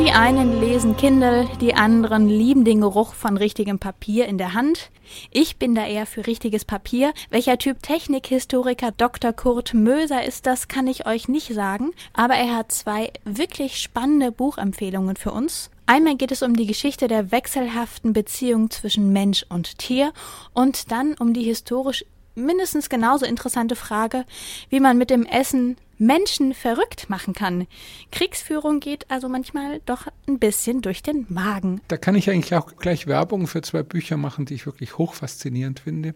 Die 0.00 0.12
einen 0.12 0.60
lesen 0.60 0.96
Kindle, 0.96 1.48
die 1.60 1.74
anderen 1.74 2.28
lieben 2.28 2.64
den 2.64 2.80
Geruch 2.80 3.14
von 3.14 3.36
richtigem 3.36 3.80
Papier 3.80 4.26
in 4.26 4.38
der 4.38 4.54
Hand. 4.54 4.90
Ich 5.32 5.56
bin 5.56 5.74
da 5.74 5.86
eher 5.86 6.06
für 6.06 6.26
richtiges 6.26 6.64
Papier. 6.64 7.12
Welcher 7.30 7.58
Typ 7.58 7.82
Technikhistoriker 7.82 8.92
Dr. 8.92 9.32
Kurt 9.32 9.74
Möser 9.74 10.24
ist 10.24 10.46
das, 10.46 10.68
kann 10.68 10.86
ich 10.86 11.06
euch 11.06 11.26
nicht 11.26 11.52
sagen, 11.52 11.90
aber 12.12 12.34
er 12.34 12.56
hat 12.56 12.70
zwei 12.70 13.12
wirklich 13.24 13.78
spannende 13.78 14.30
Buchempfehlungen 14.30 15.16
für 15.16 15.32
uns. 15.32 15.70
Einmal 15.86 16.16
geht 16.16 16.30
es 16.32 16.42
um 16.42 16.54
die 16.54 16.66
Geschichte 16.66 17.08
der 17.08 17.32
wechselhaften 17.32 18.12
Beziehung 18.12 18.70
zwischen 18.70 19.12
Mensch 19.12 19.46
und 19.48 19.78
Tier 19.78 20.12
und 20.54 20.92
dann 20.92 21.14
um 21.14 21.32
die 21.32 21.44
historisch 21.44 22.04
mindestens 22.38 22.88
genauso 22.88 23.26
interessante 23.26 23.76
Frage, 23.76 24.24
wie 24.70 24.80
man 24.80 24.98
mit 24.98 25.10
dem 25.10 25.26
Essen 25.26 25.76
Menschen 25.98 26.54
verrückt 26.54 27.10
machen 27.10 27.34
kann. 27.34 27.66
Kriegsführung 28.12 28.80
geht 28.80 29.10
also 29.10 29.28
manchmal 29.28 29.80
doch 29.84 30.06
ein 30.28 30.38
bisschen 30.38 30.80
durch 30.80 31.02
den 31.02 31.26
Magen. 31.28 31.80
Da 31.88 31.96
kann 31.96 32.14
ich 32.14 32.30
eigentlich 32.30 32.54
auch 32.54 32.76
gleich 32.76 33.06
Werbung 33.06 33.46
für 33.46 33.62
zwei 33.62 33.82
Bücher 33.82 34.16
machen, 34.16 34.46
die 34.46 34.54
ich 34.54 34.66
wirklich 34.66 34.96
hochfaszinierend 34.96 35.80
finde. 35.80 36.14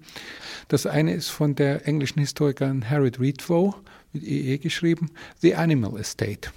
Das 0.68 0.86
eine 0.86 1.12
ist 1.14 1.28
von 1.28 1.54
der 1.56 1.86
englischen 1.88 2.20
Historikerin 2.20 2.88
Harriet 2.88 3.18
Reedvoe, 3.18 3.74
mit 4.12 4.22
EE 4.22 4.58
geschrieben, 4.58 5.10
The 5.40 5.56
Animal 5.56 5.98
Estate. 5.98 6.50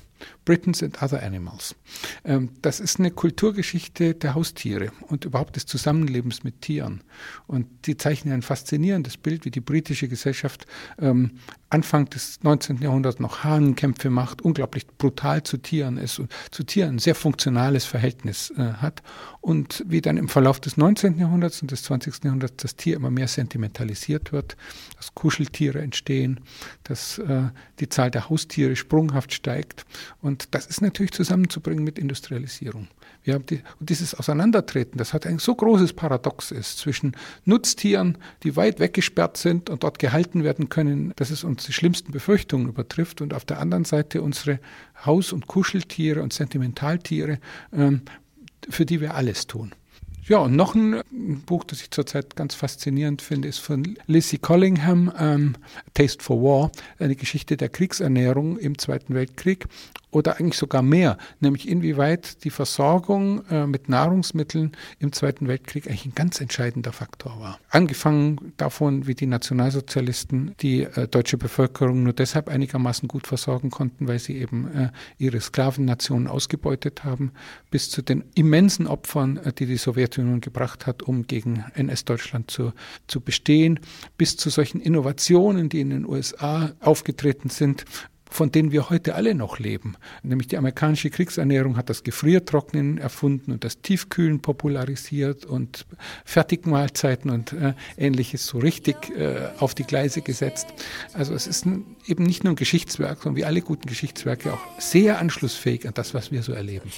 Britons 0.45 0.81
and 0.83 1.01
Other 1.01 1.21
Animals. 1.21 1.75
Ähm, 2.23 2.49
das 2.61 2.79
ist 2.79 2.99
eine 2.99 3.11
Kulturgeschichte 3.11 4.13
der 4.13 4.35
Haustiere 4.35 4.91
und 5.07 5.25
überhaupt 5.25 5.55
des 5.55 5.65
Zusammenlebens 5.65 6.43
mit 6.43 6.61
Tieren. 6.61 7.01
Und 7.47 7.67
die 7.85 7.97
zeichnen 7.97 8.33
ein 8.33 8.41
faszinierendes 8.41 9.17
Bild, 9.17 9.45
wie 9.45 9.51
die 9.51 9.61
britische 9.61 10.07
Gesellschaft 10.07 10.65
ähm, 10.99 11.39
Anfang 11.75 12.09
des 12.09 12.41
19. 12.41 12.77
Jahrhunderts 12.81 13.19
noch 13.19 13.43
Hahnenkämpfe 13.43 14.09
macht, 14.09 14.41
unglaublich 14.41 14.87
brutal 14.87 15.43
zu 15.43 15.57
Tieren 15.57 15.97
ist 15.97 16.19
und 16.19 16.31
zu 16.49 16.63
Tieren 16.63 16.95
ein 16.95 16.99
sehr 16.99 17.15
funktionales 17.15 17.83
Verhältnis 17.83 18.53
äh, 18.57 18.75
hat 18.75 19.03
und 19.41 19.83
wie 19.85 19.99
dann 19.99 20.15
im 20.15 20.29
Verlauf 20.29 20.61
des 20.61 20.77
19. 20.77 21.17
Jahrhunderts 21.17 21.61
und 21.61 21.71
des 21.71 21.83
20. 21.83 22.23
Jahrhunderts 22.23 22.55
das 22.55 22.77
Tier 22.77 22.95
immer 22.95 23.11
mehr 23.11 23.27
sentimentalisiert 23.27 24.31
wird, 24.31 24.55
dass 24.95 25.13
Kuscheltiere 25.15 25.81
entstehen, 25.81 26.39
dass 26.85 27.17
äh, 27.17 27.49
die 27.81 27.89
Zahl 27.89 28.09
der 28.09 28.29
Haustiere 28.29 28.77
sprunghaft 28.77 29.33
steigt 29.33 29.85
und 30.21 30.55
das 30.55 30.67
ist 30.67 30.81
natürlich 30.81 31.11
zusammenzubringen 31.11 31.83
mit 31.83 31.99
Industrialisierung. 31.99 32.87
Wir 33.25 33.33
haben 33.33 33.45
die, 33.47 33.61
und 33.79 33.89
dieses 33.89 34.13
Auseinandertreten, 34.13 34.97
das 34.97 35.13
hat 35.13 35.25
ein 35.25 35.39
so 35.39 35.55
großes 35.55 35.93
Paradox 35.93 36.51
ist 36.51 36.77
zwischen 36.77 37.17
Nutztieren, 37.43 38.19
die 38.43 38.55
weit 38.55 38.79
weggesperrt 38.79 39.37
sind 39.37 39.69
und 39.69 39.83
dort 39.83 39.99
gehalten 39.99 40.43
werden 40.43 40.69
können, 40.69 41.11
dass 41.15 41.31
es 41.31 41.43
uns 41.43 41.64
die 41.67 41.73
schlimmsten 41.73 42.11
Befürchtungen 42.11 42.67
übertrifft 42.67 43.21
und 43.21 43.33
auf 43.33 43.45
der 43.45 43.59
anderen 43.59 43.85
Seite 43.85 44.21
unsere 44.21 44.59
Haus- 45.05 45.33
und 45.33 45.47
Kuscheltiere 45.47 46.21
und 46.21 46.33
Sentimentaltiere, 46.33 47.39
ähm, 47.73 48.01
für 48.69 48.85
die 48.85 49.01
wir 49.01 49.15
alles 49.15 49.47
tun. 49.47 49.73
Ja, 50.27 50.39
und 50.39 50.55
noch 50.55 50.73
ein 50.73 51.03
Buch, 51.45 51.63
das 51.65 51.81
ich 51.81 51.91
zurzeit 51.91 52.35
ganz 52.35 52.55
faszinierend 52.55 53.21
finde, 53.21 53.47
ist 53.47 53.59
von 53.59 53.95
Lizzie 54.07 54.39
Collingham, 54.39 55.13
ähm, 55.19 55.55
Taste 55.93 56.23
for 56.23 56.41
War, 56.41 56.71
eine 56.97 57.15
Geschichte 57.15 57.57
der 57.57 57.69
Kriegsernährung 57.69 58.57
im 58.57 58.79
Zweiten 58.79 59.13
Weltkrieg 59.13 59.67
oder 60.15 60.39
eigentlich 60.39 60.57
sogar 60.57 60.81
mehr, 60.81 61.17
nämlich 61.41 61.67
inwieweit 61.67 62.45
die 62.45 62.49
Versorgung 62.49 63.45
äh, 63.47 63.67
mit 63.67 63.89
Nahrungsmitteln 63.89 64.71
im 64.97 65.11
Zweiten 65.11 65.49
Weltkrieg 65.49 65.87
eigentlich 65.87 66.05
ein 66.05 66.15
ganz 66.15 66.39
entscheidender 66.39 66.93
Faktor 66.93 67.37
war. 67.41 67.59
Angefangen 67.69 68.53
davon, 68.55 69.07
wie 69.07 69.13
die 69.13 69.25
Nationalsozialisten 69.25 70.55
die 70.61 70.83
äh, 70.83 71.09
deutsche 71.09 71.37
Bevölkerung 71.37 72.03
nur 72.03 72.13
deshalb 72.13 72.47
einigermaßen 72.47 73.09
gut 73.09 73.27
versorgen 73.27 73.71
konnten, 73.71 74.07
weil 74.07 74.19
sie 74.19 74.37
eben 74.37 74.73
äh, 74.73 74.89
ihre 75.17 75.41
Sklavennationen 75.41 76.29
ausgebeutet 76.29 77.03
haben, 77.03 77.33
bis 77.69 77.89
zu 77.89 78.01
den 78.01 78.23
immensen 78.35 78.87
Opfern, 78.87 79.35
äh, 79.35 79.51
die 79.51 79.65
die 79.65 79.75
Sowjetunion 79.75 80.39
gebracht 80.39 80.87
hat, 80.87 81.03
um 81.03 81.27
gegen 81.27 81.65
NS-Deutschland 81.73 82.49
zu, 82.49 82.71
zu 83.07 83.19
bestehen, 83.19 83.81
bis 84.17 84.37
zu 84.37 84.49
solchen 84.49 84.79
Innovationen, 84.79 85.67
die 85.67 85.81
in 85.81 85.89
den 85.89 86.05
USA 86.05 86.71
aufgetreten 86.79 87.49
sind, 87.49 87.83
von 88.29 88.51
denen 88.51 88.71
wir 88.71 88.89
heute 88.89 89.15
alle 89.15 89.35
noch 89.35 89.59
leben. 89.59 89.95
Nämlich 90.23 90.47
die 90.47 90.57
amerikanische 90.57 91.09
Kriegsernährung 91.09 91.77
hat 91.77 91.89
das 91.89 92.03
Gefriertrocknen 92.03 92.97
erfunden 92.97 93.51
und 93.51 93.63
das 93.63 93.81
Tiefkühlen 93.81 94.41
popularisiert 94.41 95.45
und 95.45 95.85
Fertigmahlzeiten 96.25 97.29
und 97.29 97.53
äh, 97.53 97.73
ähnliches 97.97 98.45
so 98.45 98.57
richtig 98.57 98.95
äh, 99.17 99.49
auf 99.59 99.75
die 99.75 99.83
Gleise 99.83 100.21
gesetzt. 100.21 100.67
Also 101.13 101.33
es 101.33 101.47
ist 101.47 101.65
ein, 101.65 101.85
eben 102.07 102.23
nicht 102.23 102.43
nur 102.43 102.53
ein 102.53 102.57
Geschichtswerk, 102.57 103.23
sondern 103.23 103.37
wie 103.37 103.45
alle 103.45 103.61
guten 103.61 103.87
Geschichtswerke 103.87 104.53
auch 104.53 104.61
sehr 104.79 105.19
anschlussfähig 105.19 105.87
an 105.87 105.93
das, 105.93 106.13
was 106.13 106.31
wir 106.31 106.43
so 106.43 106.53
erleben. 106.53 106.91